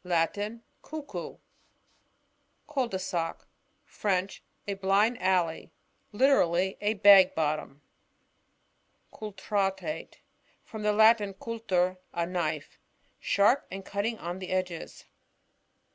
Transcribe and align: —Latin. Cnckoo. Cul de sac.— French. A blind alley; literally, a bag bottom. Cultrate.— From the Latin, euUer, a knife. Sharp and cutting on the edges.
—Latin. 0.04 0.62
Cnckoo. 0.82 1.38
Cul 2.68 2.88
de 2.88 2.98
sac.— 2.98 3.46
French. 4.00 4.42
A 4.68 4.74
blind 4.74 5.16
alley; 5.22 5.72
literally, 6.12 6.76
a 6.82 6.92
bag 6.92 7.34
bottom. 7.34 7.80
Cultrate.— 9.10 10.18
From 10.66 10.82
the 10.82 10.92
Latin, 10.92 11.32
euUer, 11.32 11.96
a 12.12 12.26
knife. 12.26 12.78
Sharp 13.18 13.64
and 13.70 13.86
cutting 13.86 14.18
on 14.18 14.38
the 14.38 14.50
edges. 14.50 15.06